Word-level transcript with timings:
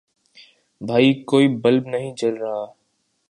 بھائی 0.81 1.13
کوئی 1.23 1.47
بلب 1.57 1.87
نہیں 1.87 2.13
جل 2.17 2.35
رہا 2.37 2.65